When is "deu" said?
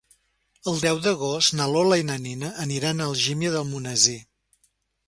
0.85-1.01